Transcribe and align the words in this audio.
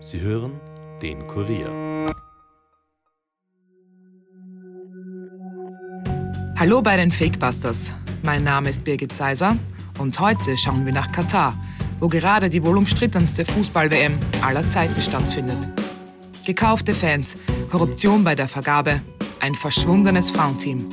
Sie 0.00 0.20
hören 0.20 0.60
den 1.02 1.26
Kurier. 1.26 2.06
Hallo 6.56 6.80
bei 6.82 6.96
den 6.96 7.10
Fakebusters. 7.10 7.92
Mein 8.22 8.44
Name 8.44 8.70
ist 8.70 8.84
Birgit 8.84 9.12
Seiser 9.12 9.56
und 9.98 10.20
heute 10.20 10.56
schauen 10.56 10.86
wir 10.86 10.92
nach 10.92 11.10
Katar, 11.10 11.56
wo 11.98 12.06
gerade 12.06 12.48
die 12.48 12.64
wohl 12.64 12.76
umstrittenste 12.76 13.44
Fußball-WM 13.44 14.16
aller 14.40 14.70
Zeiten 14.70 15.02
stattfindet. 15.02 15.68
Gekaufte 16.46 16.94
Fans, 16.94 17.36
Korruption 17.68 18.22
bei 18.22 18.36
der 18.36 18.46
Vergabe, 18.46 19.02
ein 19.40 19.56
verschwundenes 19.56 20.30
Frauenteam. 20.30 20.88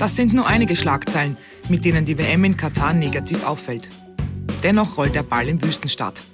Das 0.00 0.16
sind 0.16 0.34
nur 0.34 0.48
einige 0.48 0.74
Schlagzeilen, 0.74 1.36
mit 1.68 1.84
denen 1.84 2.04
die 2.04 2.18
WM 2.18 2.42
in 2.42 2.56
Katar 2.56 2.92
negativ 2.92 3.46
auffällt. 3.46 3.88
Dennoch 4.64 4.96
rollt 4.98 5.14
der 5.14 5.22
Ball 5.22 5.48
im 5.48 5.62
Wüstenstaat. 5.62 6.24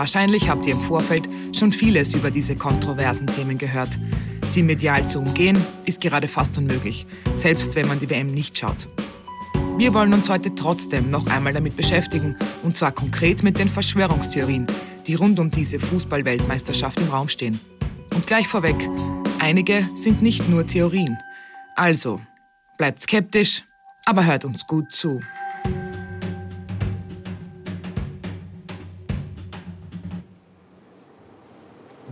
Wahrscheinlich 0.00 0.48
habt 0.48 0.64
ihr 0.64 0.72
im 0.72 0.80
Vorfeld 0.80 1.28
schon 1.54 1.72
vieles 1.72 2.14
über 2.14 2.30
diese 2.30 2.56
kontroversen 2.56 3.26
Themen 3.26 3.58
gehört. 3.58 3.98
Sie 4.46 4.62
medial 4.62 5.06
zu 5.10 5.18
umgehen, 5.18 5.62
ist 5.84 6.00
gerade 6.00 6.26
fast 6.26 6.56
unmöglich, 6.56 7.06
selbst 7.36 7.74
wenn 7.74 7.86
man 7.86 7.98
die 8.00 8.08
WM 8.08 8.28
nicht 8.28 8.56
schaut. 8.56 8.88
Wir 9.76 9.92
wollen 9.92 10.14
uns 10.14 10.30
heute 10.30 10.54
trotzdem 10.54 11.10
noch 11.10 11.26
einmal 11.26 11.52
damit 11.52 11.76
beschäftigen, 11.76 12.34
und 12.62 12.78
zwar 12.78 12.92
konkret 12.92 13.42
mit 13.42 13.58
den 13.58 13.68
Verschwörungstheorien, 13.68 14.66
die 15.06 15.16
rund 15.16 15.38
um 15.38 15.50
diese 15.50 15.78
Fußballweltmeisterschaft 15.78 16.98
im 16.98 17.10
Raum 17.10 17.28
stehen. 17.28 17.60
Und 18.14 18.26
gleich 18.26 18.48
vorweg, 18.48 18.88
einige 19.38 19.86
sind 19.96 20.22
nicht 20.22 20.48
nur 20.48 20.66
Theorien. 20.66 21.18
Also, 21.76 22.22
bleibt 22.78 23.02
skeptisch, 23.02 23.64
aber 24.06 24.24
hört 24.24 24.46
uns 24.46 24.66
gut 24.66 24.92
zu. 24.92 25.20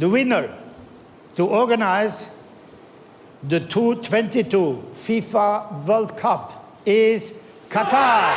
The 0.01 0.09
winner 0.09 0.49
to 1.35 1.45
organize 1.47 2.33
the 3.43 3.59
2022 3.59 4.79
FIFA 4.95 5.87
World 5.87 6.17
Cup 6.17 6.53
is 6.87 7.41
Qatar. 7.69 8.33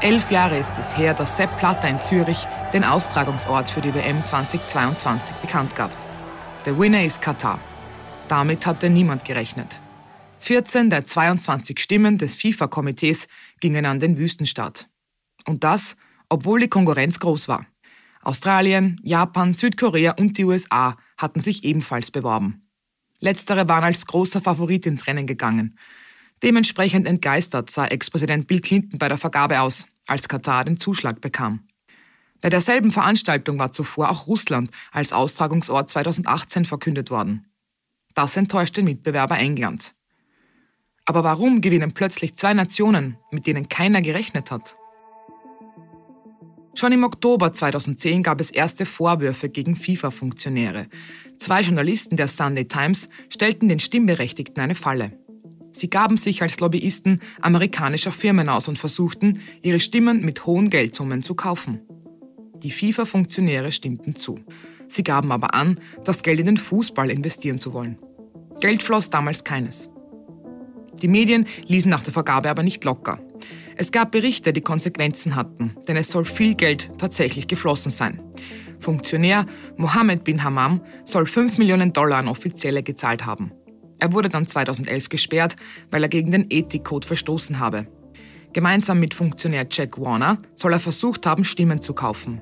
Elf 0.00 0.32
Jahre 0.32 0.58
ist 0.58 0.76
es 0.78 0.98
her, 0.98 1.14
dass 1.14 1.36
Sepp 1.36 1.56
Platter 1.58 1.88
in 1.88 2.00
Zürich 2.00 2.48
den 2.72 2.82
Austragungsort 2.82 3.70
für 3.70 3.80
die 3.80 3.94
WM 3.94 4.26
2022 4.26 5.36
bekannt 5.36 5.76
gab. 5.76 5.92
Der 6.64 6.76
Winner 6.76 7.04
ist 7.04 7.22
Katar. 7.22 7.60
Damit 8.26 8.66
hatte 8.66 8.90
niemand 8.90 9.24
gerechnet. 9.24 9.78
14 10.40 10.90
der 10.90 11.06
22 11.06 11.78
Stimmen 11.78 12.18
des 12.18 12.34
FIFA-Komitees 12.34 13.28
gingen 13.60 13.86
an 13.86 14.00
den 14.00 14.18
Wüstenstaat. 14.18 14.88
Und 15.46 15.64
das, 15.64 15.96
obwohl 16.28 16.60
die 16.60 16.68
Konkurrenz 16.68 17.18
groß 17.18 17.48
war. 17.48 17.66
Australien, 18.22 19.00
Japan, 19.02 19.52
Südkorea 19.52 20.12
und 20.12 20.38
die 20.38 20.44
USA 20.44 20.96
hatten 21.16 21.40
sich 21.40 21.64
ebenfalls 21.64 22.10
beworben. 22.10 22.68
Letztere 23.18 23.68
waren 23.68 23.84
als 23.84 24.06
großer 24.06 24.40
Favorit 24.40 24.86
ins 24.86 25.06
Rennen 25.06 25.26
gegangen. 25.26 25.78
Dementsprechend 26.42 27.06
entgeistert 27.06 27.70
sah 27.70 27.86
Ex-Präsident 27.86 28.46
Bill 28.48 28.60
Clinton 28.60 28.98
bei 28.98 29.08
der 29.08 29.18
Vergabe 29.18 29.60
aus, 29.60 29.86
als 30.06 30.28
Katar 30.28 30.64
den 30.64 30.76
Zuschlag 30.76 31.20
bekam. 31.20 31.60
Bei 32.40 32.50
derselben 32.50 32.90
Veranstaltung 32.90 33.58
war 33.58 33.70
zuvor 33.70 34.10
auch 34.10 34.26
Russland 34.26 34.70
als 34.90 35.12
Austragungsort 35.12 35.90
2018 35.90 36.64
verkündet 36.64 37.10
worden. 37.10 37.46
Das 38.14 38.36
enttäuscht 38.36 38.76
den 38.76 38.86
Mitbewerber 38.86 39.38
England. 39.38 39.94
Aber 41.04 41.24
warum 41.24 41.60
gewinnen 41.60 41.94
plötzlich 41.94 42.36
zwei 42.36 42.54
Nationen, 42.54 43.16
mit 43.30 43.46
denen 43.46 43.68
keiner 43.68 44.02
gerechnet 44.02 44.50
hat? 44.50 44.76
Schon 46.74 46.92
im 46.92 47.04
Oktober 47.04 47.52
2010 47.52 48.22
gab 48.22 48.40
es 48.40 48.50
erste 48.50 48.86
Vorwürfe 48.86 49.50
gegen 49.50 49.76
FIFA-Funktionäre. 49.76 50.86
Zwei 51.38 51.60
Journalisten 51.60 52.16
der 52.16 52.28
Sunday 52.28 52.66
Times 52.66 53.10
stellten 53.28 53.68
den 53.68 53.78
Stimmberechtigten 53.78 54.62
eine 54.62 54.74
Falle. 54.74 55.12
Sie 55.70 55.90
gaben 55.90 56.16
sich 56.16 56.42
als 56.42 56.60
Lobbyisten 56.60 57.20
amerikanischer 57.40 58.12
Firmen 58.12 58.48
aus 58.48 58.68
und 58.68 58.78
versuchten, 58.78 59.40
ihre 59.62 59.80
Stimmen 59.80 60.24
mit 60.24 60.46
hohen 60.46 60.70
Geldsummen 60.70 61.22
zu 61.22 61.34
kaufen. 61.34 61.80
Die 62.62 62.70
FIFA-Funktionäre 62.70 63.72
stimmten 63.72 64.14
zu. 64.14 64.38
Sie 64.88 65.04
gaben 65.04 65.32
aber 65.32 65.54
an, 65.54 65.78
das 66.04 66.22
Geld 66.22 66.40
in 66.40 66.46
den 66.46 66.56
Fußball 66.56 67.10
investieren 67.10 67.58
zu 67.58 67.72
wollen. 67.72 67.98
Geld 68.60 68.82
floss 68.82 69.10
damals 69.10 69.44
keines. 69.44 69.90
Die 71.02 71.08
Medien 71.08 71.46
ließen 71.66 71.90
nach 71.90 72.04
der 72.04 72.12
Vergabe 72.12 72.48
aber 72.48 72.62
nicht 72.62 72.84
locker. 72.84 73.18
Es 73.82 73.90
gab 73.90 74.12
Berichte, 74.12 74.52
die 74.52 74.60
Konsequenzen 74.60 75.34
hatten, 75.34 75.74
denn 75.88 75.96
es 75.96 76.08
soll 76.08 76.24
viel 76.24 76.54
Geld 76.54 76.88
tatsächlich 76.98 77.48
geflossen 77.48 77.90
sein. 77.90 78.20
Funktionär 78.78 79.44
Mohammed 79.76 80.22
bin 80.22 80.44
Hammam 80.44 80.82
soll 81.02 81.26
5 81.26 81.58
Millionen 81.58 81.92
Dollar 81.92 82.18
an 82.18 82.28
Offizielle 82.28 82.84
gezahlt 82.84 83.26
haben. 83.26 83.50
Er 83.98 84.12
wurde 84.12 84.28
dann 84.28 84.46
2011 84.46 85.08
gesperrt, 85.08 85.56
weil 85.90 86.04
er 86.04 86.08
gegen 86.08 86.30
den 86.30 86.46
Ethikcode 86.48 87.04
verstoßen 87.04 87.58
habe. 87.58 87.88
Gemeinsam 88.52 89.00
mit 89.00 89.14
Funktionär 89.14 89.66
Jack 89.68 89.98
Warner 89.98 90.38
soll 90.54 90.74
er 90.74 90.78
versucht 90.78 91.26
haben, 91.26 91.44
Stimmen 91.44 91.82
zu 91.82 91.92
kaufen. 91.92 92.40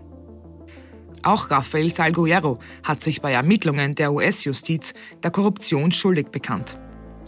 Auch 1.22 1.50
Rafael 1.50 1.90
Salguero 1.90 2.58
hat 2.82 3.02
sich 3.02 3.22
bei 3.22 3.32
Ermittlungen 3.32 3.94
der 3.94 4.12
US-Justiz 4.12 4.92
der 5.22 5.30
Korruption 5.30 5.90
schuldig 5.90 6.26
bekannt. 6.28 6.78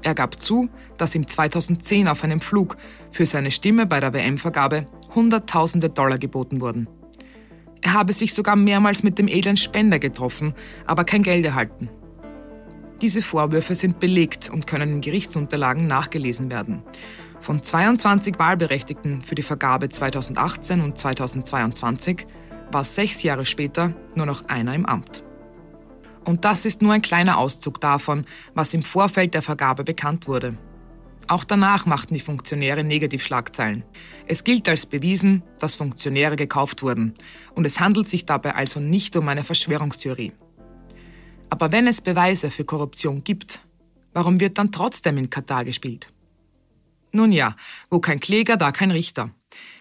Er 0.03 0.15
gab 0.15 0.41
zu, 0.41 0.69
dass 0.99 1.15
ihm 1.15 1.27
2010 1.27 2.09
auf 2.09 2.25
einem 2.25 2.41
Flug 2.41 2.77
für 3.11 3.27
seine 3.27 3.51
Stimme 3.51 3.87
bei 3.87 4.01
der 4.01 4.13
WM-Vergabe 4.13 4.87
Hunderttausende 5.15 5.91
Dollar 5.91 6.19
geboten 6.19 6.61
wurden. 6.61 6.89
Er 7.83 7.95
habe 7.95 8.13
sich 8.13 8.35
sogar 8.35 8.57
mehrmals 8.57 9.03
mit 9.03 9.19
dem 9.19 9.29
edlen 9.29 9.57
Spender 9.57 9.99
getroffen, 9.99 10.55
aber 10.87 11.05
kein 11.05 11.23
Geld 11.23 11.45
erhalten. 11.45 11.91
Diese 13.01 13.23
Vorwürfe 13.23 13.75
sind 13.75 13.99
belegt 13.99 14.49
und 14.49 14.69
können 14.69 14.93
in 14.93 15.01
Gerichtsunterlagen 15.01 15.89
nachgelesen 15.89 16.51
werden. 16.51 16.85
Von 17.41 17.61
22 17.61 18.39
Wahlberechtigten 18.39 19.23
für 19.23 19.35
die 19.35 19.43
Vergabe 19.43 19.89
2018 19.89 20.81
und 20.81 20.97
2022 20.97 22.27
war 22.71 22.85
sechs 22.85 23.25
Jahre 23.25 23.45
später 23.45 23.95
nur 24.15 24.27
noch 24.27 24.45
einer 24.47 24.75
im 24.75 24.87
Amt. 24.87 25.25
Und 26.25 26.45
das 26.45 26.65
ist 26.65 26.83
nur 26.83 26.93
ein 26.93 27.03
kleiner 27.03 27.39
Auszug 27.39 27.81
davon, 27.81 28.27
was 28.55 28.75
im 28.75 28.83
Vorfeld 28.83 29.35
der 29.35 29.43
Vergabe 29.43 29.85
bekannt 29.85 30.29
wurde. 30.29 30.57
Auch 31.29 31.45
danach 31.45 31.87
machten 31.87 32.15
die 32.15 32.21
Funktionäre 32.21 32.85
Negativschlagzeilen. 32.85 33.85
Es 34.27 34.45
gilt 34.45 34.69
als 34.69 34.87
bewiesen, 34.87 35.43
dass 35.59 35.75
Funktionäre 35.75 36.37
gekauft 36.37 36.83
wurden. 36.83 37.15
Und 37.55 37.67
es 37.67 37.81
handelt 37.81 38.09
sich 38.09 38.27
dabei 38.27 38.55
also 38.55 38.81
nicht 38.81 39.17
um 39.17 39.29
eine 39.29 39.45
Verschwörungstheorie. 39.45 40.33
Aber 41.49 41.71
wenn 41.71 41.87
es 41.87 42.01
Beweise 42.01 42.51
für 42.51 42.65
Korruption 42.65 43.23
gibt, 43.25 43.63
warum 44.13 44.41
wird 44.41 44.59
dann 44.59 44.73
trotzdem 44.73 45.17
in 45.19 45.31
Katar 45.31 45.65
gespielt? 45.65 46.13
Nun 47.13 47.31
ja, 47.31 47.57
wo 47.91 48.01
kein 48.01 48.21
Kläger, 48.21 48.57
da 48.57 48.73
kein 48.73 48.91
Richter. 48.91 49.31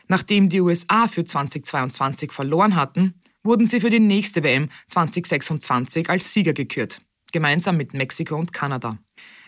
Nachdem 0.07 0.49
die 0.49 0.59
USA 0.59 1.07
für 1.07 1.23
2022 1.23 2.33
verloren 2.33 2.75
hatten, 2.75 3.13
wurden 3.43 3.65
sie 3.65 3.81
für 3.81 3.89
die 3.89 3.99
nächste 3.99 4.43
WM 4.43 4.69
2026 4.89 6.09
als 6.09 6.33
Sieger 6.33 6.53
gekürt, 6.53 7.01
gemeinsam 7.31 7.77
mit 7.77 7.93
Mexiko 7.93 8.35
und 8.35 8.53
Kanada. 8.53 8.97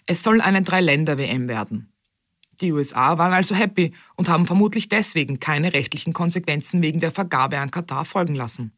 Es 0.06 0.24
soll 0.24 0.42
eine 0.42 0.62
Drei-Länder-WM 0.62 1.48
werden. 1.48 1.94
Die 2.62 2.72
USA 2.72 3.18
waren 3.18 3.34
also 3.34 3.56
happy 3.56 3.94
und 4.16 4.30
haben 4.30 4.46
vermutlich 4.46 4.90
deswegen 4.90 5.40
keine 5.40 5.74
rechtlichen 5.74 6.14
Konsequenzen 6.14 6.82
wegen 6.82 7.00
der 7.00 7.12
Vergabe 7.12 7.60
an 7.60 7.72
Katar 7.72 8.06
folgen 8.06 8.36
lassen. 8.36 8.74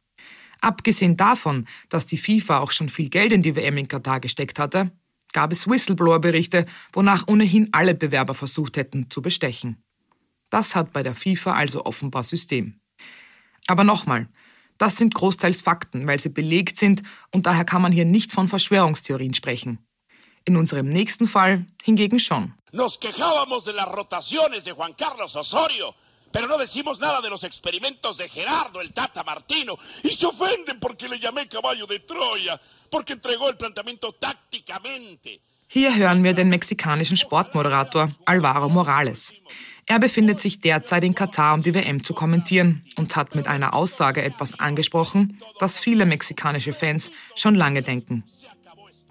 Abgesehen 0.62 1.18
davon, 1.18 1.68
dass 1.90 2.06
die 2.06 2.18
FIFA 2.18 2.60
auch 2.60 2.72
schon 2.72 2.90
viel 2.90 3.10
Geld 3.10 3.34
in 3.34 3.42
die 3.42 3.56
WM 3.56 3.78
in 3.78 3.88
Katar 3.88 4.20
gesteckt 4.20 4.60
hatte, 4.60 4.92
gab 5.34 5.52
es 5.52 5.68
Whistleblower-Berichte, 5.68 6.66
wonach 6.94 7.28
ohnehin 7.28 7.70
alle 7.74 7.94
Bewerber 7.94 8.34
versucht 8.34 8.78
hätten 8.78 9.12
zu 9.12 9.22
bestechen. 9.22 9.84
Das 10.50 10.76
hat 10.76 10.94
bei 10.94 11.04
der 11.04 11.14
FIFA 11.14 11.54
also 11.54 11.86
offenbar 11.86 12.24
System. 12.24 12.80
Aber 13.68 13.84
nochmal, 13.84 14.30
das 14.78 14.98
sind 14.98 15.14
großteils 15.14 15.62
Fakten, 15.62 16.08
weil 16.08 16.20
sie 16.20 16.30
belegt 16.30 16.78
sind 16.80 17.04
und 17.32 17.46
daher 17.46 17.66
kann 17.66 17.82
man 17.82 17.92
hier 17.92 18.06
nicht 18.06 18.32
von 18.32 18.48
Verschwörungstheorien 18.48 19.34
sprechen. 19.34 19.80
In 20.44 20.58
unserem 20.58 20.90
nächsten 20.90 21.28
Fall 21.28 21.66
hingegen 21.84 22.20
schon. 22.20 22.54
Nos 22.72 23.00
quejábamos 23.00 23.66
de 23.66 23.74
las 23.74 23.88
rotaciones 23.88 24.64
de 24.66 24.74
Juan 24.74 24.94
Carlos 24.94 25.36
Osorio, 25.36 25.96
pero 26.32 26.48
no 26.48 26.58
decimos 26.58 27.00
nada 27.00 27.22
de 27.22 27.30
los 27.30 27.44
experimentos 27.46 28.18
de 28.18 28.28
Gerardo 28.28 28.82
el 28.82 28.92
Tata 28.92 29.24
Martino 29.24 29.78
y 30.04 30.10
se 30.10 30.26
ofenden 30.26 30.80
porque 30.80 31.08
le 31.08 31.18
llamé 31.18 31.48
caballo 31.48 31.88
de 31.88 32.02
Troya, 32.02 32.60
porque 32.92 33.14
entregó 33.14 33.50
el 33.50 33.56
planteamiento 33.56 34.12
tácticamente. 34.14 35.42
Hier 35.68 35.96
hören 35.96 36.24
wir 36.24 36.34
den 36.34 36.50
mexikanischen 36.50 37.18
Sportmoderator 37.18 38.12
Alvaro 38.26 38.70
Morales. 38.70 39.34
Er 39.88 40.00
befindet 40.00 40.40
sich 40.40 40.62
derzeit 40.62 41.04
in 41.04 41.16
Katar, 41.16 41.54
um 41.54 41.62
die 41.62 41.74
WM 41.74 42.04
zu 42.04 42.14
kommentieren 42.14 42.84
und 42.96 43.16
hat 43.16 43.36
mit 43.36 43.48
einer 43.48 43.74
Aussage 43.74 44.24
etwas 44.24 44.60
angesprochen, 44.60 45.40
das 45.60 45.80
viele 45.80 46.06
mexikanische 46.06 46.74
Fans 46.74 47.12
schon 47.36 47.56
lange 47.56 47.82
denken. 47.82 48.24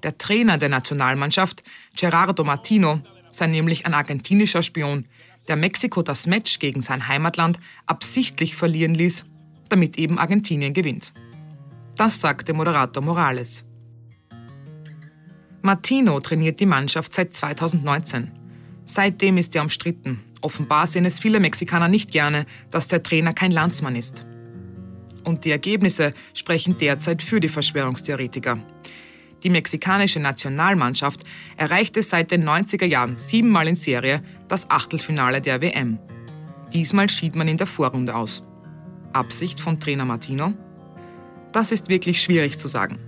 Der 0.03 0.17
Trainer 0.17 0.59
der 0.59 0.69
Nationalmannschaft, 0.69 1.63
Gerardo 1.97 2.45
Martino, 2.45 3.01
sei 3.31 3.47
nämlich 3.47 3.87
ein 3.87 3.95
argentinischer 3.95 4.63
Spion, 4.63 5.07
der 5.49 5.57
Mexiko 5.57 6.03
das 6.03 6.27
Match 6.27 6.59
gegen 6.59 6.83
sein 6.83 7.09
Heimatland 7.09 7.59
absichtlich 7.87 8.57
verlieren 8.57 8.95
ließ, 8.95 9.27
damit 9.69 9.99
eben 9.99 10.19
Argentinien 10.19 10.73
gewinnt. 10.73 11.13
Das 11.97 12.21
sagte 12.21 12.55
Moderator 12.55 13.03
Morales. 13.03 13.65
Martino 15.65 16.21
trainiert 16.21 16.61
die 16.61 16.67
Mannschaft 16.67 17.15
seit 17.15 17.33
2019. 17.33 18.31
Seitdem 18.85 19.39
ist 19.39 19.57
er 19.57 19.63
umstritten. 19.63 20.21
Offenbar 20.43 20.87
sehen 20.87 21.07
es 21.07 21.19
viele 21.19 21.41
Mexikaner 21.41 21.89
nicht 21.89 22.11
gerne, 22.11 22.45
dass 22.71 22.87
der 22.87 23.03
Trainer 23.03 23.33
kein 23.33 23.51
Landsmann 23.51 23.97
ist. 23.97 24.27
Und 25.25 25.47
die 25.47 25.51
Ergebnisse 25.51 26.13
sprechen 26.35 26.77
derzeit 26.77 27.23
für 27.23 27.41
die 27.41 27.49
Verschwörungstheoretiker. 27.49 28.59
Die 29.43 29.49
mexikanische 29.49 30.21
Nationalmannschaft 30.21 31.25
erreichte 31.57 32.03
seit 32.03 32.31
den 32.31 32.47
90er 32.47 32.85
Jahren 32.85 33.17
siebenmal 33.17 33.67
in 33.67 33.75
Serie 33.75 34.23
das 34.49 34.69
Achtelfinale 34.69 35.41
der 35.41 35.63
WM. 35.63 35.99
Diesmal 36.75 37.09
schied 37.09 37.37
man 37.37 37.49
in 37.49 37.57
der 37.57 37.67
Vorrunde 37.67 38.15
aus. 38.15 38.43
Absicht 39.15 39.63
von 39.63 39.81
Trainer 39.81 40.05
Martino? 40.05 40.53
Das 41.53 41.73
ist 41.73 41.89
wirklich 41.89 42.21
schwierig 42.21 42.59
zu 42.59 42.69
sagen. 42.69 42.99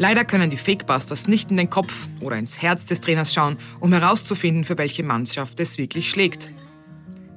Leider 0.00 0.24
können 0.24 0.48
die 0.48 0.56
Fakebusters 0.56 1.26
nicht 1.26 1.50
in 1.50 1.56
den 1.56 1.70
Kopf 1.70 2.08
oder 2.20 2.36
ins 2.36 2.62
Herz 2.62 2.84
des 2.84 3.00
Trainers 3.00 3.34
schauen, 3.34 3.58
um 3.80 3.92
herauszufinden, 3.92 4.62
für 4.62 4.78
welche 4.78 5.02
Mannschaft 5.02 5.58
es 5.58 5.76
wirklich 5.76 6.08
schlägt. 6.08 6.50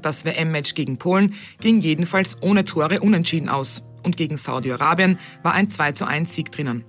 Das 0.03 0.25
WM-Match 0.25 0.75
gegen 0.75 0.97
Polen 0.97 1.33
ging 1.59 1.81
jedenfalls 1.81 2.37
ohne 2.41 2.63
Tore 2.63 2.99
unentschieden 2.99 3.49
aus 3.49 3.83
und 4.03 4.15
gegen 4.15 4.37
Saudi-Arabien 4.37 5.17
war 5.41 5.53
ein 5.53 5.71
2 5.71 5.93
zu 5.93 6.05
1 6.05 6.35
Sieg 6.35 6.51
drinnen. 6.51 6.85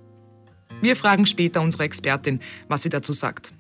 Wir 0.83 0.95
fragen 0.95 1.25
später 1.25 1.63
unsere 1.63 1.85
Expertin, 1.85 2.41
was 2.69 2.83
sie 2.83 2.91
dazu 2.91 3.15
sagt. 3.15 3.55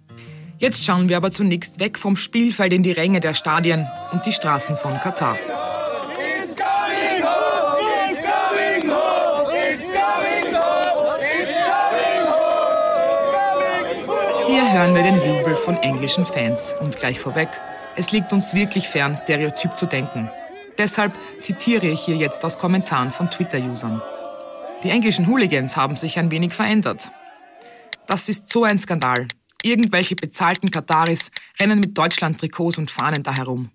Jetzt 0.58 0.84
schauen 0.84 1.08
wir 1.08 1.16
aber 1.16 1.30
zunächst 1.30 1.80
weg 1.80 1.98
vom 1.98 2.16
Spielfeld 2.16 2.74
in 2.74 2.82
die 2.82 2.92
Ränge 2.92 3.20
der 3.20 3.32
Stadien 3.32 3.86
und 4.12 4.26
die 4.26 4.32
Straßen 4.32 4.76
von 4.76 4.98
Katar. 4.98 5.38
Hören 14.72 14.94
wir 14.94 15.02
den 15.02 15.16
Jubel 15.16 15.54
von 15.54 15.76
englischen 15.76 16.24
Fans 16.24 16.74
und 16.80 16.96
gleich 16.96 17.20
vorweg, 17.20 17.48
es 17.94 18.10
liegt 18.10 18.32
uns 18.32 18.54
wirklich 18.54 18.88
fern, 18.88 19.18
stereotyp 19.22 19.76
zu 19.76 19.84
denken. 19.84 20.30
Deshalb 20.78 21.12
zitiere 21.40 21.88
ich 21.88 22.00
hier 22.00 22.16
jetzt 22.16 22.42
aus 22.42 22.56
Kommentaren 22.56 23.10
von 23.10 23.30
Twitter-Usern. 23.30 24.00
Die 24.82 24.88
englischen 24.88 25.26
Hooligans 25.26 25.76
haben 25.76 25.96
sich 25.96 26.18
ein 26.18 26.30
wenig 26.30 26.54
verändert. 26.54 27.12
Das 28.06 28.30
ist 28.30 28.48
so 28.48 28.64
ein 28.64 28.78
Skandal. 28.78 29.28
Irgendwelche 29.62 30.16
bezahlten 30.16 30.70
Kataris 30.70 31.30
rennen 31.60 31.78
mit 31.78 31.98
Deutschland-Trikots 31.98 32.78
und 32.78 32.90
Fahnen 32.90 33.22
da 33.22 33.34
herum. 33.34 33.70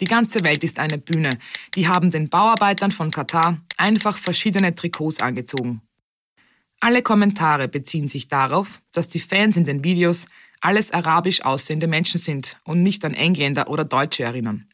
Die 0.00 0.06
ganze 0.06 0.44
Welt 0.44 0.62
ist 0.62 0.78
eine 0.78 0.98
Bühne. 0.98 1.38
Die 1.74 1.88
haben 1.88 2.10
den 2.10 2.28
Bauarbeitern 2.28 2.90
von 2.90 3.10
Katar 3.10 3.58
einfach 3.78 4.18
verschiedene 4.18 4.74
Trikots 4.74 5.20
angezogen. 5.20 5.80
Alle 6.80 7.02
Kommentare 7.02 7.68
beziehen 7.68 8.08
sich 8.08 8.28
darauf, 8.28 8.82
dass 8.92 9.08
die 9.08 9.20
Fans 9.20 9.56
in 9.56 9.64
den 9.64 9.82
Videos 9.82 10.26
alles 10.60 10.90
arabisch 10.90 11.44
aussehende 11.44 11.86
Menschen 11.86 12.18
sind 12.18 12.60
und 12.64 12.82
nicht 12.82 13.04
an 13.04 13.14
Engländer 13.14 13.68
oder 13.68 13.84
Deutsche 13.84 14.24
erinnern. 14.24 14.68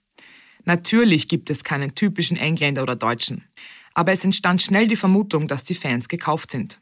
Natürlich 0.65 1.29
gibt 1.29 1.51
es 1.51 1.65
keinen 1.65 1.95
typischen 1.95 2.37
Engländer 2.37 2.83
oder 2.83 2.97
Deutschen 2.97 3.45
aber 3.95 4.13
es 4.13 4.25
entstand 4.25 4.63
schnell 4.63 4.89
die 4.89 4.97
Vermutung, 4.97 5.49
dass 5.49 5.65
die 5.65 5.75
Fans 5.75 6.09
gekauft 6.09 6.51
sind. 6.51 6.81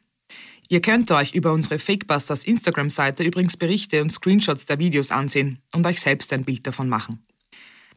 Ihr 0.69 0.81
könnt 0.81 1.11
euch 1.11 1.33
über 1.33 1.51
unsere 1.51 1.79
Fakebusters 1.79 2.45
Instagram-Seite 2.45 3.23
übrigens 3.23 3.57
Berichte 3.57 4.01
und 4.01 4.11
Screenshots 4.11 4.65
der 4.65 4.79
Videos 4.79 5.11
ansehen 5.11 5.61
und 5.73 5.85
euch 5.85 5.99
selbst 5.99 6.31
ein 6.31 6.45
Bild 6.45 6.65
davon 6.65 6.87
machen. 6.87 7.25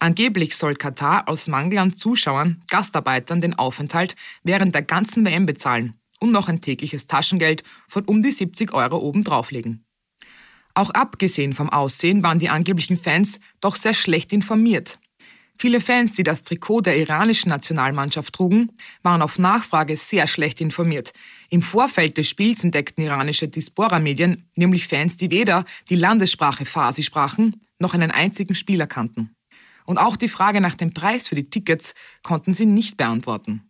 Angeblich 0.00 0.56
soll 0.56 0.74
Katar 0.74 1.28
aus 1.28 1.46
Mangel 1.46 1.78
an 1.78 1.96
Zuschauern, 1.96 2.62
Gastarbeitern 2.68 3.40
den 3.40 3.54
Aufenthalt 3.54 4.16
während 4.42 4.74
der 4.74 4.82
ganzen 4.82 5.24
WM 5.24 5.46
bezahlen 5.46 5.94
und 6.20 6.32
noch 6.32 6.48
ein 6.48 6.60
tägliches 6.60 7.06
Taschengeld 7.06 7.62
von 7.88 8.04
um 8.04 8.22
die 8.22 8.30
70 8.30 8.72
Euro 8.72 8.98
oben 8.98 9.24
drauflegen. 9.24 9.84
Auch 10.74 10.90
abgesehen 10.90 11.54
vom 11.54 11.70
Aussehen 11.70 12.22
waren 12.22 12.38
die 12.38 12.48
angeblichen 12.48 12.96
Fans 12.96 13.38
doch 13.60 13.76
sehr 13.76 13.94
schlecht 13.94 14.32
informiert 14.32 14.98
Viele 15.56 15.80
Fans, 15.80 16.12
die 16.12 16.24
das 16.24 16.42
Trikot 16.42 16.80
der 16.80 16.98
iranischen 16.98 17.48
Nationalmannschaft 17.48 18.34
trugen, 18.34 18.72
waren 19.02 19.22
auf 19.22 19.38
Nachfrage 19.38 19.96
sehr 19.96 20.26
schlecht 20.26 20.60
informiert. 20.60 21.12
Im 21.48 21.62
Vorfeld 21.62 22.18
des 22.18 22.28
Spiels 22.28 22.64
entdeckten 22.64 23.04
iranische 23.04 23.48
Diaspora-Medien 23.48 24.48
nämlich 24.56 24.88
Fans, 24.88 25.16
die 25.16 25.30
weder 25.30 25.64
die 25.88 25.96
Landessprache 25.96 26.64
Farsi 26.64 27.02
sprachen, 27.02 27.60
noch 27.78 27.94
einen 27.94 28.10
einzigen 28.10 28.54
Spieler 28.54 28.86
kannten. 28.86 29.34
Und 29.86 29.98
auch 29.98 30.16
die 30.16 30.28
Frage 30.28 30.60
nach 30.60 30.74
dem 30.74 30.92
Preis 30.92 31.28
für 31.28 31.34
die 31.34 31.48
Tickets 31.48 31.94
konnten 32.22 32.52
sie 32.52 32.66
nicht 32.66 32.96
beantworten. 32.96 33.62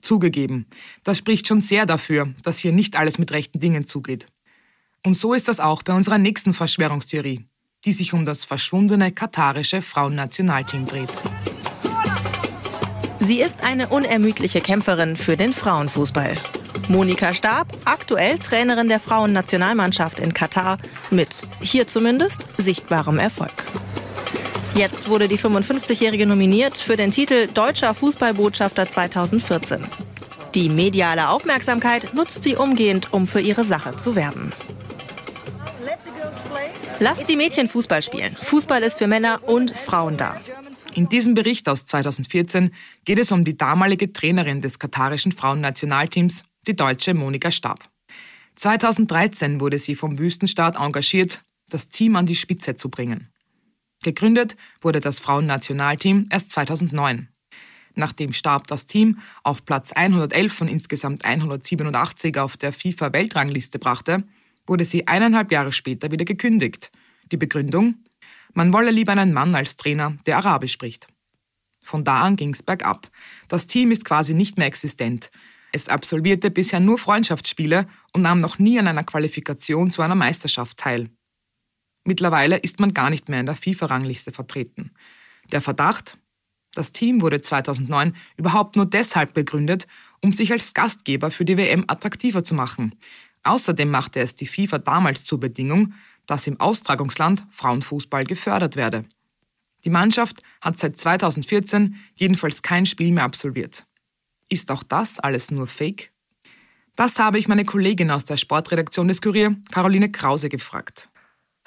Zugegeben, 0.00 0.66
das 1.04 1.18
spricht 1.18 1.46
schon 1.46 1.60
sehr 1.60 1.86
dafür, 1.86 2.32
dass 2.42 2.58
hier 2.58 2.72
nicht 2.72 2.96
alles 2.96 3.18
mit 3.18 3.32
rechten 3.32 3.60
Dingen 3.60 3.86
zugeht. 3.86 4.26
Und 5.04 5.14
so 5.14 5.34
ist 5.34 5.48
das 5.48 5.60
auch 5.60 5.82
bei 5.82 5.92
unserer 5.92 6.18
nächsten 6.18 6.54
Verschwörungstheorie, 6.54 7.46
die 7.84 7.92
sich 7.92 8.12
um 8.12 8.24
das 8.24 8.44
verschwundene 8.44 9.12
katarische 9.12 9.82
Frauennationalteam 9.82 10.86
dreht. 10.86 11.10
Sie 13.20 13.40
ist 13.40 13.62
eine 13.62 13.88
unermüdliche 13.88 14.60
Kämpferin 14.60 15.16
für 15.16 15.36
den 15.36 15.54
Frauenfußball. 15.54 16.34
Monika 16.88 17.32
Stab, 17.32 17.68
aktuell 17.84 18.38
Trainerin 18.38 18.88
der 18.88 18.98
Frauennationalmannschaft 18.98 20.18
in 20.18 20.34
Katar, 20.34 20.78
mit, 21.10 21.46
hier 21.60 21.86
zumindest, 21.86 22.48
sichtbarem 22.58 23.18
Erfolg. 23.18 23.52
Jetzt 24.74 25.08
wurde 25.08 25.28
die 25.28 25.38
55-Jährige 25.38 26.26
nominiert 26.26 26.78
für 26.78 26.96
den 26.96 27.10
Titel 27.10 27.48
Deutscher 27.48 27.94
Fußballbotschafter 27.94 28.88
2014. 28.88 29.80
Die 30.54 30.68
mediale 30.68 31.28
Aufmerksamkeit 31.28 32.14
nutzt 32.14 32.44
sie 32.44 32.56
umgehend, 32.56 33.12
um 33.12 33.26
für 33.26 33.40
ihre 33.40 33.64
Sache 33.64 33.96
zu 33.96 34.16
werben. 34.16 34.52
Lasst 36.98 37.28
die 37.28 37.36
Mädchen 37.36 37.68
Fußball 37.68 38.02
spielen. 38.02 38.36
Fußball 38.40 38.82
ist 38.82 38.98
für 38.98 39.06
Männer 39.06 39.40
und 39.46 39.76
Frauen 39.76 40.16
da. 40.16 40.40
In 40.94 41.08
diesem 41.08 41.34
Bericht 41.34 41.68
aus 41.68 41.84
2014 41.84 42.72
geht 43.04 43.18
es 43.18 43.32
um 43.32 43.44
die 43.44 43.56
damalige 43.56 44.12
Trainerin 44.12 44.60
des 44.60 44.78
katarischen 44.78 45.32
Frauennationalteams, 45.32 46.44
die 46.66 46.76
deutsche 46.76 47.14
Monika 47.14 47.50
Stab. 47.50 47.88
2013 48.56 49.60
wurde 49.60 49.78
sie 49.78 49.94
vom 49.94 50.18
Wüstenstaat 50.18 50.76
engagiert, 50.76 51.42
das 51.70 51.88
Team 51.88 52.16
an 52.16 52.26
die 52.26 52.34
Spitze 52.34 52.76
zu 52.76 52.90
bringen. 52.90 53.28
Gegründet 54.02 54.56
wurde 54.80 55.00
das 55.00 55.18
Frauennationalteam 55.18 56.26
erst 56.30 56.52
2009. 56.52 57.28
Nachdem 57.94 58.32
Stab 58.32 58.66
das 58.66 58.86
Team 58.86 59.18
auf 59.42 59.64
Platz 59.64 59.92
111 59.92 60.52
von 60.52 60.68
insgesamt 60.68 61.24
187 61.24 62.38
auf 62.38 62.56
der 62.56 62.72
FIFA-Weltrangliste 62.72 63.78
brachte, 63.78 64.24
wurde 64.66 64.84
sie 64.84 65.06
eineinhalb 65.06 65.52
Jahre 65.52 65.72
später 65.72 66.10
wieder 66.10 66.24
gekündigt. 66.24 66.90
Die 67.30 67.36
Begründung? 67.36 67.96
Man 68.54 68.72
wolle 68.72 68.90
lieber 68.90 69.12
einen 69.12 69.32
Mann 69.32 69.54
als 69.54 69.76
Trainer, 69.76 70.16
der 70.26 70.38
Arabisch 70.38 70.72
spricht. 70.72 71.08
Von 71.82 72.04
da 72.04 72.22
an 72.22 72.36
ging 72.36 72.54
es 72.54 72.62
bergab. 72.62 73.10
Das 73.48 73.66
Team 73.66 73.90
ist 73.90 74.04
quasi 74.04 74.34
nicht 74.34 74.58
mehr 74.58 74.66
existent. 74.66 75.30
Es 75.72 75.88
absolvierte 75.88 76.50
bisher 76.50 76.80
nur 76.80 76.98
Freundschaftsspiele 76.98 77.86
und 78.12 78.22
nahm 78.22 78.38
noch 78.38 78.58
nie 78.58 78.78
an 78.78 78.88
einer 78.88 79.04
Qualifikation 79.04 79.90
zu 79.90 80.02
einer 80.02 80.14
Meisterschaft 80.16 80.78
teil. 80.78 81.10
Mittlerweile 82.10 82.56
ist 82.56 82.80
man 82.80 82.92
gar 82.92 83.08
nicht 83.08 83.28
mehr 83.28 83.38
in 83.38 83.46
der 83.46 83.54
FIFA-Rangliste 83.54 84.32
vertreten. 84.32 84.90
Der 85.52 85.60
Verdacht? 85.60 86.18
Das 86.74 86.90
Team 86.90 87.20
wurde 87.20 87.40
2009 87.40 88.16
überhaupt 88.36 88.74
nur 88.74 88.84
deshalb 88.84 89.32
begründet, 89.32 89.86
um 90.20 90.32
sich 90.32 90.50
als 90.50 90.74
Gastgeber 90.74 91.30
für 91.30 91.44
die 91.44 91.56
WM 91.56 91.84
attraktiver 91.86 92.42
zu 92.42 92.56
machen. 92.56 92.98
Außerdem 93.44 93.88
machte 93.88 94.18
es 94.18 94.34
die 94.34 94.48
FIFA 94.48 94.78
damals 94.78 95.24
zur 95.24 95.38
Bedingung, 95.38 95.94
dass 96.26 96.48
im 96.48 96.58
Austragungsland 96.58 97.46
Frauenfußball 97.52 98.24
gefördert 98.24 98.74
werde. 98.74 99.04
Die 99.84 99.90
Mannschaft 99.90 100.42
hat 100.60 100.80
seit 100.80 100.98
2014 100.98 101.94
jedenfalls 102.16 102.62
kein 102.62 102.86
Spiel 102.86 103.12
mehr 103.12 103.22
absolviert. 103.22 103.86
Ist 104.48 104.72
auch 104.72 104.82
das 104.82 105.20
alles 105.20 105.52
nur 105.52 105.68
Fake? 105.68 106.10
Das 106.96 107.20
habe 107.20 107.38
ich 107.38 107.46
meine 107.46 107.64
Kollegin 107.64 108.10
aus 108.10 108.24
der 108.24 108.36
Sportredaktion 108.36 109.06
des 109.06 109.22
Kurier, 109.22 109.54
Caroline 109.70 110.10
Krause, 110.10 110.48
gefragt. 110.48 111.08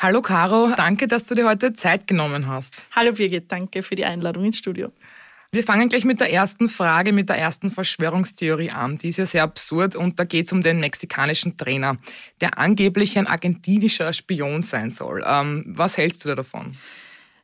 Hallo 0.03 0.21
Caro, 0.21 0.69
danke, 0.75 1.07
dass 1.07 1.27
du 1.27 1.33
dir 1.33 1.47
heute 1.47 1.71
Zeit 1.71 2.07
genommen 2.07 2.49
hast. 2.49 2.83
Hallo 2.91 3.13
Birgit, 3.13 3.49
danke 3.49 3.83
für 3.83 3.95
die 3.95 4.03
Einladung 4.03 4.43
ins 4.43 4.57
Studio. 4.57 4.91
Wir 5.53 5.63
fangen 5.63 5.87
gleich 5.87 6.03
mit 6.03 6.19
der 6.19 6.29
ersten 6.29 6.67
Frage, 6.67 7.13
mit 7.13 7.29
der 7.29 7.37
ersten 7.37 7.71
Verschwörungstheorie 7.71 8.71
an. 8.71 8.97
Die 8.97 9.07
ist 9.07 9.15
ja 9.15 9.25
sehr 9.25 9.43
absurd 9.43 9.95
und 9.95 10.19
da 10.19 10.25
geht 10.25 10.47
es 10.47 10.51
um 10.51 10.61
den 10.61 10.81
mexikanischen 10.81 11.55
Trainer, 11.55 11.99
der 12.41 12.57
angeblich 12.57 13.17
ein 13.17 13.27
argentinischer 13.27 14.11
Spion 14.11 14.61
sein 14.61 14.91
soll. 14.91 15.23
Ähm, 15.25 15.63
was 15.67 15.97
hältst 15.97 16.25
du 16.25 16.29
da 16.29 16.35
davon? 16.35 16.75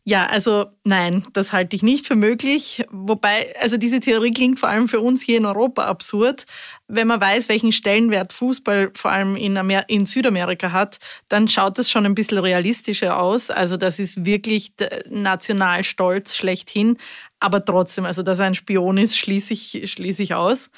Ja, 0.09 0.25
also 0.25 0.65
nein, 0.85 1.23
das 1.33 1.53
halte 1.53 1.75
ich 1.75 1.83
nicht 1.83 2.07
für 2.07 2.15
möglich. 2.15 2.83
Wobei, 2.89 3.53
also 3.61 3.77
diese 3.77 3.99
Theorie 3.99 4.31
klingt 4.31 4.59
vor 4.59 4.67
allem 4.67 4.87
für 4.87 5.01
uns 5.01 5.21
hier 5.21 5.37
in 5.37 5.45
Europa 5.45 5.83
absurd. 5.83 6.45
Wenn 6.87 7.05
man 7.05 7.21
weiß, 7.21 7.47
welchen 7.47 7.71
Stellenwert 7.71 8.33
Fußball 8.33 8.89
vor 8.95 9.11
allem 9.11 9.35
in, 9.35 9.55
Amer 9.55 9.87
in 9.87 10.07
Südamerika 10.07 10.71
hat, 10.71 10.97
dann 11.27 11.47
schaut 11.47 11.77
das 11.77 11.91
schon 11.91 12.07
ein 12.07 12.15
bisschen 12.15 12.39
realistischer 12.39 13.19
aus. 13.19 13.51
Also 13.51 13.77
das 13.77 13.99
ist 13.99 14.25
wirklich 14.25 14.73
Nationalstolz 15.11 16.35
schlechthin. 16.35 16.97
Aber 17.39 17.63
trotzdem, 17.63 18.05
also 18.05 18.23
dass 18.23 18.39
er 18.39 18.45
ein 18.45 18.55
Spion 18.55 18.97
ist, 18.97 19.15
schließe 19.15 19.53
ich, 19.53 19.91
schließe 19.91 20.23
ich 20.23 20.33
aus. 20.33 20.71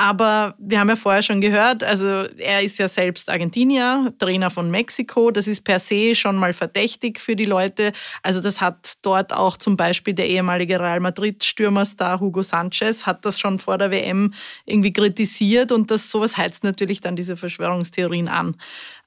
Aber 0.00 0.54
wir 0.56 0.80
haben 0.80 0.88
ja 0.88 0.96
vorher 0.96 1.22
schon 1.22 1.42
gehört, 1.42 1.84
also 1.84 2.06
er 2.38 2.62
ist 2.62 2.78
ja 2.78 2.88
selbst 2.88 3.28
Argentinier, 3.28 4.14
Trainer 4.18 4.48
von 4.48 4.70
Mexiko. 4.70 5.30
Das 5.30 5.46
ist 5.46 5.62
per 5.62 5.78
se 5.78 6.14
schon 6.14 6.36
mal 6.36 6.54
verdächtig 6.54 7.20
für 7.20 7.36
die 7.36 7.44
Leute. 7.44 7.92
Also 8.22 8.40
das 8.40 8.62
hat 8.62 8.94
dort 9.02 9.34
auch 9.34 9.58
zum 9.58 9.76
Beispiel 9.76 10.14
der 10.14 10.26
ehemalige 10.26 10.80
Real 10.80 11.00
Madrid-Stürmerstar 11.00 12.18
Hugo 12.18 12.42
Sanchez 12.42 13.04
hat 13.04 13.26
das 13.26 13.38
schon 13.38 13.58
vor 13.58 13.76
der 13.76 13.90
WM 13.90 14.32
irgendwie 14.64 14.94
kritisiert 14.94 15.70
und 15.70 15.90
das 15.90 16.10
sowas 16.10 16.38
heizt 16.38 16.64
natürlich 16.64 17.02
dann 17.02 17.14
diese 17.14 17.36
Verschwörungstheorien 17.36 18.28
an. 18.28 18.56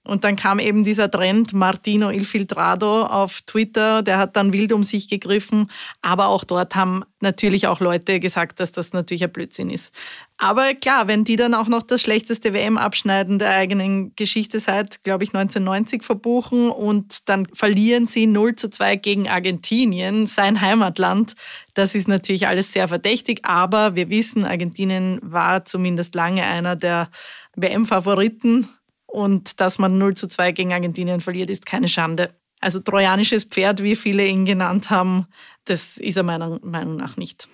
Und 0.06 0.26
dann 0.26 0.36
kam 0.36 0.60
eben 0.60 0.84
dieser 0.84 1.10
Trend 1.10 1.54
Martino 1.54 2.10
Ilfiltrado 2.10 3.06
auf 3.06 3.42
Twitter, 3.42 4.04
der 4.04 4.18
hat 4.18 4.36
dann 4.36 4.52
wild 4.52 4.74
um 4.74 4.84
sich 4.84 5.08
gegriffen. 5.08 5.70
Aber 6.02 6.28
auch 6.28 6.44
dort 6.44 6.76
haben 6.76 7.04
natürlich 7.22 7.68
auch 7.68 7.80
Leute 7.80 8.20
gesagt, 8.20 8.60
dass 8.60 8.74
das 8.74 8.92
natürlich 8.92 9.24
ein 9.24 9.32
Blödsinn 9.32 9.70
ist. 9.70 9.94
Aber 10.38 10.74
klar, 10.74 11.08
wenn 11.08 11.24
die 11.24 11.38
dann 11.38 11.54
auch 11.54 11.70
noch 11.70 11.84
das 11.84 12.02
schlechteste 12.02 12.54
WM-Abschneiden 12.54 13.40
der 13.40 13.52
eigenen 13.52 14.14
Geschichte 14.18 14.60
seit, 14.60 15.04
glaube 15.04 15.24
ich, 15.24 15.30
1990 15.30 16.04
verbuchen 16.04 16.70
und 16.70 17.30
dann 17.30 17.48
verlieren 17.54 18.06
sie 18.06 18.28
0 18.28 18.56
zu 18.56 18.70
2 18.70 18.98
gegen 18.98 19.30
Argentinien, 19.30 20.28
sein 20.28 20.60
Heimatland, 20.60 21.36
das 21.76 21.96
ist 21.96 22.10
natürlich 22.10 22.48
alles 22.48 22.74
sehr 22.74 22.90
verdächtig. 22.90 23.46
Aber 23.46 23.96
wir 23.96 24.10
wissen, 24.10 24.44
Argentinien 24.44 25.20
war 25.24 25.64
zumindest 25.64 26.14
lange 26.14 26.44
einer 26.44 26.76
der 26.76 27.10
WM-Favoriten 27.56 28.68
und 29.14 29.62
dass 29.62 29.78
man 29.78 30.00
0 30.00 30.16
zu 30.16 30.28
2 30.28 30.54
gegen 30.54 30.74
Argentinien 30.74 31.22
verliert, 31.22 31.52
ist 31.52 31.68
keine 31.68 31.88
Schande. 31.88 32.34
Also 32.60 32.80
trojanisches 32.80 33.44
Pferd, 33.44 33.84
wie 33.84 33.96
viele 33.96 34.26
ihn 34.26 34.46
genannt 34.46 34.90
haben, 34.90 35.28
das 35.66 35.98
ist 35.98 36.18
er 36.18 36.24
meiner 36.24 36.60
Meinung 36.64 36.96
nach 36.96 37.16
nicht. 37.16 37.48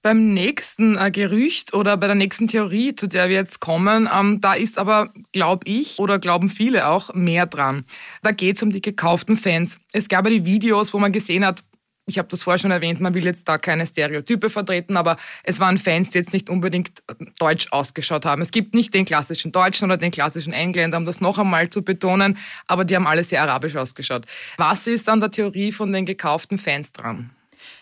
Beim 0.00 0.32
nächsten 0.32 0.96
äh, 0.96 1.10
Gerücht 1.10 1.74
oder 1.74 1.96
bei 1.96 2.06
der 2.06 2.16
nächsten 2.16 2.48
Theorie, 2.48 2.94
zu 2.96 3.06
der 3.06 3.28
wir 3.28 3.36
jetzt 3.36 3.60
kommen, 3.60 4.08
ähm, 4.12 4.40
da 4.40 4.54
ist 4.54 4.78
aber, 4.78 5.12
glaube 5.32 5.68
ich, 5.68 5.98
oder 5.98 6.18
glauben 6.18 6.48
viele 6.48 6.88
auch, 6.88 7.12
mehr 7.12 7.46
dran. 7.46 7.84
Da 8.22 8.32
geht 8.32 8.56
es 8.56 8.62
um 8.62 8.72
die 8.72 8.80
gekauften 8.80 9.36
Fans. 9.36 9.78
Es 9.92 10.08
gab 10.08 10.24
ja 10.24 10.30
die 10.30 10.44
Videos, 10.46 10.94
wo 10.94 10.98
man 10.98 11.12
gesehen 11.12 11.44
hat, 11.44 11.62
ich 12.06 12.18
habe 12.18 12.28
das 12.28 12.42
vorher 12.42 12.58
schon 12.58 12.70
erwähnt, 12.70 13.00
man 13.00 13.14
will 13.14 13.24
jetzt 13.24 13.48
da 13.48 13.58
keine 13.58 13.86
Stereotype 13.86 14.50
vertreten, 14.50 14.96
aber 14.96 15.16
es 15.44 15.60
waren 15.60 15.78
Fans, 15.78 16.10
die 16.10 16.18
jetzt 16.18 16.32
nicht 16.32 16.50
unbedingt 16.50 17.02
äh, 17.08 17.14
deutsch 17.38 17.68
ausgeschaut 17.70 18.24
haben. 18.24 18.42
Es 18.42 18.50
gibt 18.50 18.74
nicht 18.74 18.92
den 18.94 19.04
klassischen 19.04 19.52
Deutschen 19.52 19.86
oder 19.86 19.96
den 19.96 20.10
klassischen 20.10 20.52
Engländer, 20.52 20.98
um 20.98 21.06
das 21.06 21.20
noch 21.20 21.38
einmal 21.38 21.70
zu 21.70 21.82
betonen, 21.82 22.38
aber 22.66 22.84
die 22.84 22.96
haben 22.96 23.06
alle 23.06 23.24
sehr 23.24 23.42
arabisch 23.42 23.76
ausgeschaut. 23.76 24.26
Was 24.56 24.86
ist 24.86 25.08
an 25.08 25.20
der 25.20 25.30
Theorie 25.30 25.72
von 25.72 25.92
den 25.92 26.06
gekauften 26.06 26.58
Fans 26.58 26.92
dran? 26.92 27.30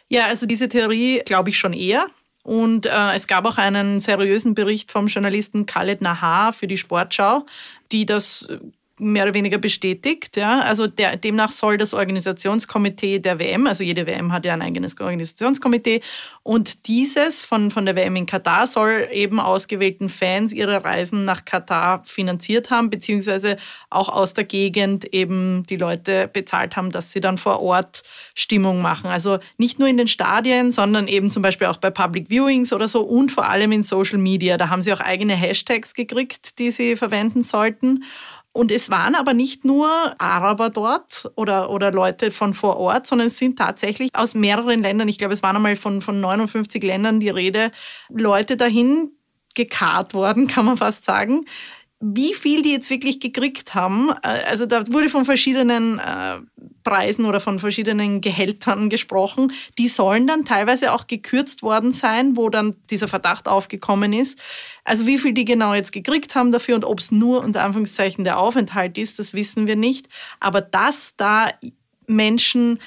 Ja, 0.08 0.26
also 0.26 0.46
diese 0.46 0.68
Theorie 0.68 1.22
glaube 1.24 1.50
ich 1.50 1.58
schon 1.58 1.72
eher. 1.72 2.06
Und 2.42 2.86
äh, 2.86 3.14
es 3.14 3.26
gab 3.26 3.44
auch 3.44 3.58
einen 3.58 4.00
seriösen 4.00 4.54
Bericht 4.54 4.90
vom 4.90 5.08
Journalisten 5.08 5.66
Khaled 5.66 6.00
Nahar 6.00 6.52
für 6.52 6.66
die 6.66 6.78
Sportschau, 6.78 7.44
die 7.92 8.06
das 8.06 8.48
mehr 9.00 9.24
oder 9.24 9.34
weniger 9.34 9.58
bestätigt. 9.58 10.36
Ja? 10.36 10.60
Also 10.60 10.86
der, 10.86 11.16
demnach 11.16 11.50
soll 11.50 11.78
das 11.78 11.94
Organisationskomitee 11.94 13.18
der 13.18 13.38
WM, 13.38 13.66
also 13.66 13.84
jede 13.84 14.06
WM 14.06 14.32
hat 14.32 14.44
ja 14.44 14.52
ein 14.52 14.62
eigenes 14.62 14.98
Organisationskomitee, 15.00 16.00
und 16.42 16.86
dieses 16.86 17.44
von, 17.44 17.70
von 17.70 17.86
der 17.86 17.96
WM 17.96 18.16
in 18.16 18.26
Katar 18.26 18.66
soll 18.66 19.08
eben 19.12 19.40
ausgewählten 19.40 20.08
Fans 20.08 20.52
ihre 20.52 20.84
Reisen 20.84 21.24
nach 21.24 21.44
Katar 21.44 22.02
finanziert 22.04 22.70
haben, 22.70 22.90
beziehungsweise 22.90 23.56
auch 23.88 24.08
aus 24.08 24.34
der 24.34 24.44
Gegend 24.44 25.04
eben 25.12 25.64
die 25.66 25.76
Leute 25.76 26.28
bezahlt 26.32 26.76
haben, 26.76 26.90
dass 26.90 27.12
sie 27.12 27.20
dann 27.20 27.38
vor 27.38 27.60
Ort 27.60 28.02
Stimmung 28.34 28.82
machen. 28.82 29.08
Also 29.08 29.38
nicht 29.58 29.78
nur 29.78 29.88
in 29.88 29.96
den 29.96 30.08
Stadien, 30.08 30.72
sondern 30.72 31.08
eben 31.08 31.30
zum 31.30 31.42
Beispiel 31.42 31.66
auch 31.66 31.76
bei 31.76 31.90
Public 31.90 32.30
Viewings 32.30 32.72
oder 32.72 32.88
so 32.88 33.02
und 33.02 33.32
vor 33.32 33.48
allem 33.48 33.72
in 33.72 33.82
Social 33.82 34.18
Media. 34.18 34.56
Da 34.56 34.68
haben 34.68 34.82
sie 34.82 34.92
auch 34.92 35.00
eigene 35.00 35.34
Hashtags 35.34 35.94
gekriegt, 35.94 36.58
die 36.58 36.70
sie 36.70 36.96
verwenden 36.96 37.42
sollten. 37.42 38.04
Und 38.60 38.70
es 38.70 38.90
waren 38.90 39.14
aber 39.14 39.32
nicht 39.32 39.64
nur 39.64 39.88
Araber 40.18 40.68
dort 40.68 41.32
oder, 41.34 41.70
oder 41.70 41.90
Leute 41.90 42.30
von 42.30 42.52
vor 42.52 42.76
Ort, 42.76 43.06
sondern 43.06 43.28
es 43.28 43.38
sind 43.38 43.58
tatsächlich 43.58 44.10
aus 44.12 44.34
mehreren 44.34 44.82
Ländern, 44.82 45.08
ich 45.08 45.16
glaube, 45.16 45.32
es 45.32 45.42
waren 45.42 45.56
einmal 45.56 45.76
von, 45.76 46.02
von 46.02 46.20
59 46.20 46.82
Ländern 46.82 47.20
die 47.20 47.30
Rede, 47.30 47.70
Leute 48.10 48.58
dahin 48.58 49.12
gekarrt 49.54 50.12
worden, 50.12 50.46
kann 50.46 50.66
man 50.66 50.76
fast 50.76 51.06
sagen, 51.06 51.46
wie 52.00 52.32
viel 52.32 52.62
die 52.62 52.72
jetzt 52.72 52.88
wirklich 52.88 53.20
gekriegt 53.20 53.74
haben, 53.74 54.10
äh, 54.22 54.44
also 54.48 54.64
da 54.64 54.90
wurde 54.90 55.10
von 55.10 55.26
verschiedenen 55.26 55.98
äh, 55.98 56.38
Preisen 56.82 57.26
oder 57.26 57.40
von 57.40 57.58
verschiedenen 57.58 58.22
Gehältern 58.22 58.88
gesprochen, 58.88 59.52
die 59.78 59.86
sollen 59.86 60.26
dann 60.26 60.46
teilweise 60.46 60.92
auch 60.94 61.06
gekürzt 61.06 61.62
worden 61.62 61.92
sein, 61.92 62.38
wo 62.38 62.48
dann 62.48 62.74
dieser 62.88 63.06
Verdacht 63.06 63.48
aufgekommen 63.48 64.14
ist. 64.14 64.38
Also 64.82 65.06
wie 65.06 65.18
viel 65.18 65.34
die 65.34 65.44
genau 65.44 65.74
jetzt 65.74 65.92
gekriegt 65.92 66.34
haben 66.34 66.52
dafür 66.52 66.74
und 66.74 66.86
ob 66.86 67.00
es 67.00 67.12
nur 67.12 67.44
unter 67.44 67.62
Anführungszeichen 67.62 68.24
der 68.24 68.38
Aufenthalt 68.38 68.96
ist, 68.96 69.18
das 69.18 69.34
wissen 69.34 69.66
wir 69.66 69.76
nicht. 69.76 70.08
Aber 70.40 70.62
dass 70.62 71.16
da 71.16 71.50
Menschen 72.06 72.80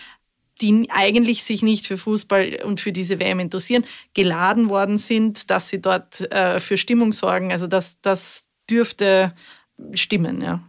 die 0.61 0.87
eigentlich 0.91 1.43
sich 1.43 1.61
nicht 1.61 1.87
für 1.87 1.97
Fußball 1.97 2.59
und 2.63 2.79
für 2.79 2.91
diese 2.91 3.19
WM 3.19 3.39
interessieren, 3.39 3.85
geladen 4.13 4.69
worden 4.69 4.97
sind, 4.97 5.49
dass 5.49 5.67
sie 5.67 5.81
dort 5.81 6.21
äh, 6.31 6.59
für 6.59 6.77
Stimmung 6.77 7.11
sorgen. 7.11 7.51
Also 7.51 7.67
dass, 7.67 7.99
dass 8.01 8.45
dürfte 8.69 9.33
stimmen, 9.93 10.41
ja. 10.41 10.63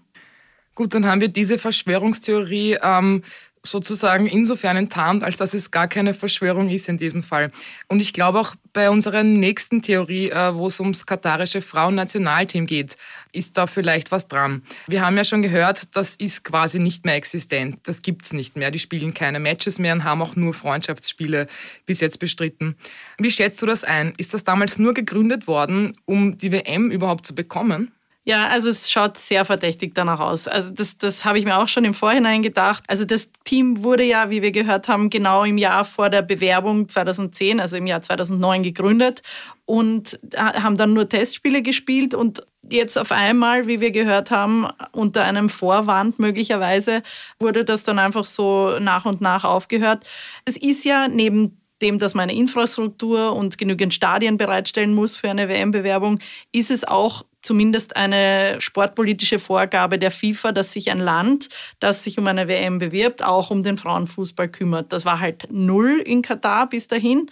Gut, 0.74 0.94
dann 0.94 1.06
haben 1.06 1.20
wir 1.20 1.28
diese 1.28 1.58
Verschwörungstheorie 1.58 2.78
ähm, 2.82 3.22
sozusagen 3.66 4.26
insofern 4.26 4.76
enttarnt, 4.76 5.25
als 5.25 5.37
dass 5.37 5.54
es 5.54 5.71
gar 5.71 5.88
keine 5.88 6.14
Verschwörung 6.14 6.68
ist 6.68 6.88
in 6.88 6.99
diesem 6.99 7.23
Fall. 7.23 7.50
Und 7.88 8.00
ich 8.00 8.12
glaube 8.12 8.38
auch 8.38 8.54
bei 8.73 8.90
unserer 8.90 9.23
nächsten 9.23 9.83
Theorie, 9.83 10.30
äh, 10.30 10.54
wo 10.54 10.66
es 10.66 10.80
ums 10.80 11.06
katarische 11.06 11.62
Frauennationalteam 11.62 12.66
geht, 12.66 12.97
ist 13.33 13.56
da 13.56 13.66
vielleicht 13.66 14.12
was 14.12 14.28
dran. 14.28 14.62
Wir 14.87 15.04
haben 15.04 15.16
ja 15.16 15.25
schon 15.25 15.42
gehört, 15.42 15.97
das 15.97 16.14
ist 16.14 16.44
quasi 16.44 16.78
nicht 16.78 17.04
mehr 17.04 17.14
existent. 17.14 17.78
Das 17.85 18.02
gibt 18.02 18.26
es 18.26 18.33
nicht 18.33 18.56
mehr. 18.56 18.71
Die 18.71 18.78
spielen 18.78 19.14
keine 19.14 19.40
Matches 19.40 19.78
mehr 19.78 19.94
und 19.94 20.04
haben 20.04 20.23
auch 20.23 20.37
nur 20.37 20.54
Freundschaftsspiele 20.54 21.47
bis 21.87 22.00
jetzt 22.00 22.18
bestritten. 22.18 22.76
Wie 23.18 23.30
schätzt 23.30 23.62
du 23.62 23.66
das 23.66 23.85
ein? 23.85 24.12
Ist 24.16 24.35
das 24.35 24.44
damals 24.44 24.78
nur 24.78 24.94
gegründet 24.94 25.47
worden, 25.47 25.92
um 26.04 26.38
die 26.38 26.52
WM 26.52 26.90
überhaupt 26.90 27.26
zu 27.26 27.35
bekommen? 27.35 27.92
Ja, 28.26 28.49
also 28.49 28.71
es 28.71 28.90
schaut 28.90 29.19
sehr 29.19 29.45
verdächtig 29.45 29.95
danach 29.95 30.19
aus. 30.19 30.49
Also 30.49 30.73
das, 30.73 30.97
das 30.97 31.26
habe 31.26 31.38
ich 31.38 31.45
mir 31.45 31.59
auch 31.59 31.69
schon 31.69 31.85
im 31.85 31.93
Vorhinein 31.93 32.40
gedacht. 32.40 32.83
Also 32.88 33.04
das 33.04 33.31
Team 33.45 33.85
wurde 33.85 34.02
ja, 34.02 34.31
wie 34.31 34.40
wir 34.40 34.50
gehört 34.50 34.88
haben, 34.88 35.11
genau 35.11 35.45
im 35.45 35.59
Jahr 35.59 35.85
vor 35.85 36.09
der 36.09 36.23
Bewerbung 36.23 36.88
2010, 36.88 37.61
also 37.61 37.76
im 37.76 37.87
Jahr 37.87 38.00
2009 38.00 38.62
gegründet 38.62 39.21
und 39.66 40.19
haben 40.35 40.78
dann 40.78 40.95
nur 40.95 41.07
Testspiele 41.07 41.61
gespielt 41.61 42.14
und 42.14 42.43
jetzt 42.66 42.99
auf 42.99 43.12
einmal, 43.12 43.66
wie 43.66 43.83
wir 43.83 43.90
gehört 43.90 44.31
haben, 44.31 44.69
unter 44.93 45.23
einem 45.25 45.50
Vorwand 45.50 46.19
möglicherweise 46.19 47.02
wurde 47.38 47.66
das 47.66 47.85
dann 47.85 47.99
einfach 47.99 48.25
so 48.25 48.78
nach 48.78 49.04
und 49.04 49.21
nach 49.21 49.45
aufgehört. 49.45 50.07
Es 50.47 50.57
ist 50.57 50.87
ja 50.87 51.09
neben 51.09 51.61
dem, 51.83 51.99
dass 51.99 52.14
man 52.14 52.31
eine 52.31 52.38
Infrastruktur 52.38 53.37
und 53.37 53.59
genügend 53.59 53.93
Stadien 53.93 54.38
bereitstellen 54.38 54.95
muss 54.95 55.16
für 55.16 55.28
eine 55.28 55.49
WM-Bewerbung, 55.49 56.21
ist 56.52 56.71
es 56.71 56.85
auch 56.85 57.25
zumindest 57.44 57.94
eine 57.96 58.60
sportpolitische 58.60 59.38
Vorgabe 59.38 59.98
der 59.98 60.10
FIFA, 60.10 60.52
dass 60.52 60.72
sich 60.72 60.90
ein 60.90 60.98
Land, 60.98 61.48
das 61.78 62.02
sich 62.02 62.18
um 62.18 62.26
eine 62.26 62.48
WM 62.48 62.78
bewirbt, 62.78 63.22
auch 63.22 63.50
um 63.50 63.62
den 63.62 63.76
Frauenfußball 63.76 64.48
kümmert. 64.48 64.92
Das 64.92 65.04
war 65.04 65.20
halt 65.20 65.46
null 65.50 66.02
in 66.04 66.22
Katar 66.22 66.68
bis 66.68 66.88
dahin. 66.88 67.30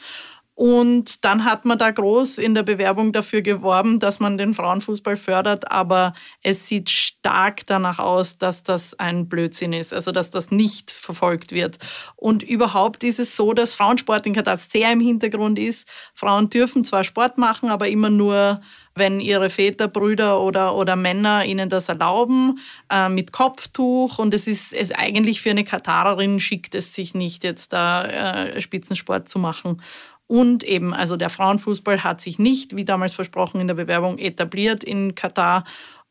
Und 0.54 1.24
dann 1.24 1.44
hat 1.44 1.64
man 1.64 1.78
da 1.78 1.90
groß 1.90 2.36
in 2.36 2.54
der 2.54 2.62
Bewerbung 2.62 3.12
dafür 3.12 3.40
geworben, 3.40 3.98
dass 3.98 4.20
man 4.20 4.36
den 4.36 4.52
Frauenfußball 4.52 5.16
fördert, 5.16 5.70
aber 5.70 6.12
es 6.42 6.68
sieht 6.68 6.90
stark 6.90 7.66
danach 7.66 7.98
aus, 7.98 8.36
dass 8.36 8.62
das 8.62 8.98
ein 8.98 9.28
Blödsinn 9.28 9.72
ist, 9.72 9.94
also 9.94 10.12
dass 10.12 10.30
das 10.30 10.50
nicht 10.50 10.90
verfolgt 10.90 11.52
wird. 11.52 11.78
Und 12.16 12.42
überhaupt 12.42 13.02
ist 13.02 13.18
es 13.18 13.34
so, 13.34 13.54
dass 13.54 13.72
Frauensport 13.72 14.26
in 14.26 14.34
Katar 14.34 14.58
sehr 14.58 14.92
im 14.92 15.00
Hintergrund 15.00 15.58
ist. 15.58 15.88
Frauen 16.14 16.50
dürfen 16.50 16.84
zwar 16.84 17.04
Sport 17.04 17.38
machen, 17.38 17.70
aber 17.70 17.88
immer 17.88 18.10
nur 18.10 18.60
wenn 18.94 19.20
ihre 19.20 19.48
Väter, 19.48 19.88
Brüder 19.88 20.40
oder, 20.40 20.76
oder 20.76 20.96
Männer 20.96 21.44
ihnen 21.44 21.68
das 21.68 21.88
erlauben, 21.88 22.58
äh, 22.90 23.08
mit 23.08 23.32
Kopftuch. 23.32 24.18
Und 24.18 24.34
es 24.34 24.46
ist 24.46 24.72
es 24.72 24.92
eigentlich 24.92 25.40
für 25.40 25.50
eine 25.50 25.64
Katarerin 25.64 26.40
schickt 26.40 26.74
es 26.74 26.94
sich 26.94 27.14
nicht, 27.14 27.44
jetzt 27.44 27.72
da 27.72 28.04
äh, 28.04 28.60
Spitzensport 28.60 29.28
zu 29.28 29.38
machen. 29.38 29.80
Und 30.26 30.64
eben, 30.64 30.94
also 30.94 31.16
der 31.16 31.30
Frauenfußball 31.30 32.04
hat 32.04 32.20
sich 32.20 32.38
nicht, 32.38 32.74
wie 32.76 32.84
damals 32.84 33.12
versprochen 33.12 33.60
in 33.60 33.66
der 33.66 33.74
Bewerbung, 33.74 34.18
etabliert 34.18 34.82
in 34.82 35.14
Katar. 35.14 35.64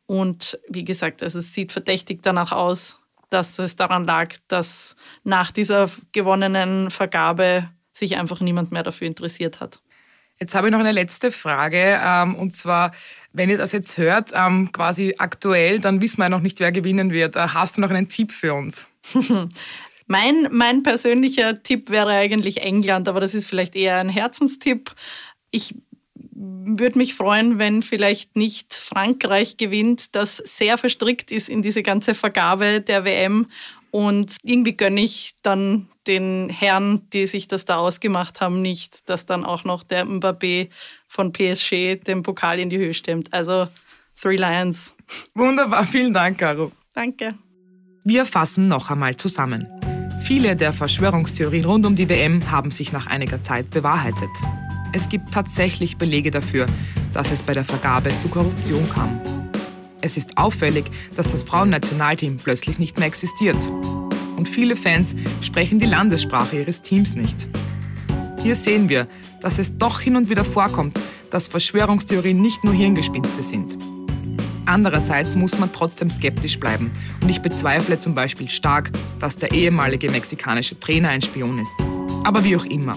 Und 0.06 0.58
wie 0.68 0.84
gesagt, 0.84 1.22
also 1.22 1.38
es 1.38 1.52
sieht 1.54 1.72
verdächtig 1.72 2.22
danach 2.22 2.52
aus, 2.52 3.00
dass 3.30 3.58
es 3.58 3.76
daran 3.76 4.04
lag, 4.04 4.34
dass 4.48 4.96
nach 5.24 5.50
dieser 5.50 5.90
gewonnenen 6.12 6.90
Vergabe 6.90 7.70
sich 7.92 8.16
einfach 8.16 8.40
niemand 8.40 8.72
mehr 8.72 8.82
dafür 8.82 9.06
interessiert 9.06 9.60
hat. 9.60 9.80
Jetzt 10.38 10.54
habe 10.54 10.68
ich 10.68 10.72
noch 10.72 10.80
eine 10.80 10.92
letzte 10.92 11.30
Frage. 11.30 12.00
Ähm, 12.02 12.34
und 12.34 12.54
zwar, 12.54 12.92
wenn 13.32 13.48
ihr 13.48 13.58
das 13.58 13.72
jetzt 13.72 13.96
hört, 13.96 14.30
ähm, 14.34 14.72
quasi 14.72 15.14
aktuell, 15.18 15.78
dann 15.78 16.00
wissen 16.00 16.18
wir 16.18 16.24
ja 16.24 16.30
noch 16.30 16.40
nicht, 16.40 16.58
wer 16.58 16.72
gewinnen 16.72 17.12
wird. 17.12 17.36
Äh, 17.36 17.48
hast 17.48 17.76
du 17.76 17.80
noch 17.80 17.90
einen 17.90 18.08
Tipp 18.08 18.32
für 18.32 18.54
uns? 18.54 18.84
mein, 20.12 20.48
mein 20.50 20.82
persönlicher 20.82 21.62
Tipp 21.62 21.88
wäre 21.88 22.10
eigentlich 22.10 22.60
England, 22.60 23.08
aber 23.08 23.18
das 23.18 23.34
ist 23.34 23.46
vielleicht 23.46 23.74
eher 23.74 23.96
ein 23.96 24.10
Herzenstipp. 24.10 24.94
Ich 25.50 25.74
würde 26.34 26.98
mich 26.98 27.14
freuen, 27.14 27.58
wenn 27.58 27.82
vielleicht 27.82 28.36
nicht 28.36 28.74
Frankreich 28.74 29.56
gewinnt, 29.56 30.14
das 30.14 30.36
sehr 30.36 30.76
verstrickt 30.76 31.32
ist 31.32 31.48
in 31.48 31.62
diese 31.62 31.82
ganze 31.82 32.14
Vergabe 32.14 32.82
der 32.82 33.06
WM. 33.06 33.46
Und 33.90 34.36
irgendwie 34.42 34.76
gönne 34.76 35.00
ich 35.00 35.32
dann 35.42 35.88
den 36.06 36.50
Herren, 36.50 37.08
die 37.14 37.26
sich 37.26 37.48
das 37.48 37.64
da 37.64 37.78
ausgemacht 37.78 38.42
haben, 38.42 38.60
nicht, 38.60 39.08
dass 39.08 39.24
dann 39.24 39.44
auch 39.46 39.64
noch 39.64 39.82
der 39.82 40.04
Mbappé 40.04 40.68
von 41.08 41.32
PSG 41.32 42.04
den 42.06 42.22
Pokal 42.22 42.58
in 42.58 42.68
die 42.68 42.76
Höhe 42.76 42.92
stemmt. 42.92 43.32
Also 43.32 43.66
Three 44.20 44.36
Lions. 44.36 44.94
Wunderbar, 45.34 45.86
vielen 45.86 46.12
Dank, 46.12 46.36
Caro. 46.36 46.70
Danke. 46.92 47.30
Wir 48.04 48.26
fassen 48.26 48.68
noch 48.68 48.90
einmal 48.90 49.16
zusammen. 49.16 49.66
Viele 50.34 50.56
der 50.56 50.72
Verschwörungstheorien 50.72 51.66
rund 51.66 51.84
um 51.84 51.94
die 51.94 52.08
WM 52.08 52.50
haben 52.50 52.70
sich 52.70 52.90
nach 52.90 53.06
einiger 53.06 53.42
Zeit 53.42 53.68
bewahrheitet. 53.68 54.30
Es 54.94 55.10
gibt 55.10 55.30
tatsächlich 55.30 55.98
Belege 55.98 56.30
dafür, 56.30 56.64
dass 57.12 57.30
es 57.30 57.42
bei 57.42 57.52
der 57.52 57.64
Vergabe 57.64 58.16
zu 58.16 58.28
Korruption 58.28 58.88
kam. 58.88 59.20
Es 60.00 60.16
ist 60.16 60.38
auffällig, 60.38 60.86
dass 61.16 61.32
das 61.32 61.42
Frauennationalteam 61.42 62.38
plötzlich 62.38 62.78
nicht 62.78 62.96
mehr 62.96 63.08
existiert. 63.08 63.58
Und 64.38 64.48
viele 64.48 64.74
Fans 64.74 65.14
sprechen 65.42 65.78
die 65.78 65.84
Landessprache 65.84 66.60
ihres 66.60 66.80
Teams 66.80 67.14
nicht. 67.14 67.46
Hier 68.42 68.56
sehen 68.56 68.88
wir, 68.88 69.08
dass 69.42 69.58
es 69.58 69.76
doch 69.76 70.00
hin 70.00 70.16
und 70.16 70.30
wieder 70.30 70.46
vorkommt, 70.46 70.98
dass 71.28 71.48
Verschwörungstheorien 71.48 72.40
nicht 72.40 72.64
nur 72.64 72.72
Hirngespinste 72.72 73.42
sind. 73.42 73.76
Andererseits 74.72 75.36
muss 75.36 75.58
man 75.58 75.70
trotzdem 75.70 76.08
skeptisch 76.08 76.58
bleiben 76.58 76.90
und 77.20 77.28
ich 77.28 77.42
bezweifle 77.42 77.98
zum 77.98 78.14
Beispiel 78.14 78.48
stark, 78.48 78.90
dass 79.20 79.36
der 79.36 79.52
ehemalige 79.52 80.10
mexikanische 80.10 80.80
Trainer 80.80 81.10
ein 81.10 81.20
Spion 81.20 81.58
ist. 81.58 81.74
Aber 82.24 82.42
wie 82.42 82.56
auch 82.56 82.64
immer. 82.64 82.94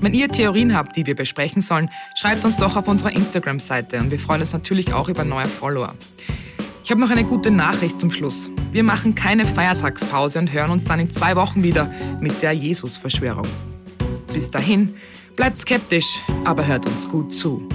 Wenn 0.00 0.14
ihr 0.14 0.28
Theorien 0.28 0.72
habt, 0.72 0.94
die 0.94 1.04
wir 1.04 1.16
besprechen 1.16 1.62
sollen, 1.62 1.90
schreibt 2.14 2.44
uns 2.44 2.58
doch 2.58 2.76
auf 2.76 2.86
unserer 2.86 3.10
Instagram-Seite 3.10 3.98
und 3.98 4.12
wir 4.12 4.20
freuen 4.20 4.42
uns 4.42 4.52
natürlich 4.52 4.94
auch 4.94 5.08
über 5.08 5.24
neue 5.24 5.48
Follower. 5.48 5.96
Ich 6.84 6.92
habe 6.92 7.00
noch 7.00 7.10
eine 7.10 7.24
gute 7.24 7.50
Nachricht 7.50 7.98
zum 7.98 8.12
Schluss. 8.12 8.48
Wir 8.70 8.84
machen 8.84 9.16
keine 9.16 9.46
Feiertagspause 9.46 10.38
und 10.38 10.52
hören 10.52 10.70
uns 10.70 10.84
dann 10.84 11.00
in 11.00 11.12
zwei 11.12 11.34
Wochen 11.34 11.64
wieder 11.64 11.92
mit 12.20 12.40
der 12.40 12.52
Jesus-Verschwörung. 12.52 13.48
Bis 14.32 14.48
dahin, 14.48 14.94
bleibt 15.34 15.58
skeptisch, 15.58 16.20
aber 16.44 16.64
hört 16.68 16.86
uns 16.86 17.08
gut 17.08 17.34
zu. 17.34 17.68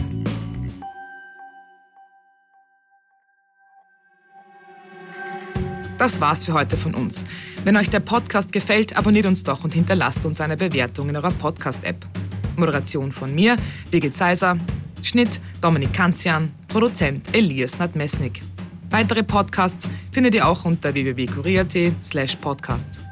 Das 6.00 6.22
war's 6.22 6.46
für 6.46 6.54
heute 6.54 6.78
von 6.78 6.96
uns. 6.96 7.26
Wenn 7.66 7.76
euch 7.76 7.90
der 7.90 8.00
Podcast 8.00 8.54
gefällt, 8.54 8.96
abonniert 8.96 9.26
uns 9.26 9.44
doch 9.44 9.66
und 9.66 9.74
hinterlasst 9.74 10.26
uns 10.26 10.40
eine 10.40 10.56
Bewertung 10.56 11.10
in 11.10 11.18
eurer 11.18 11.30
Podcast-App. 11.30 12.08
Moderation 12.56 13.12
von 13.12 13.36
mir, 13.36 13.58
Birgit 13.92 14.16
Seiser, 14.16 14.58
Schnitt 15.04 15.42
Dominik 15.60 15.92
Kanzian, 15.92 16.54
Produzent 16.70 17.28
Elias 17.36 17.78
Nadmesnik. 17.80 18.42
Weitere 18.90 19.24
Podcasts 19.24 19.90
findet 20.14 20.36
ihr 20.36 20.48
auch 20.48 20.64
unter 20.64 20.94
www.kurier.at 20.94 21.94
slash 22.02 22.38
podcasts. 22.38 23.09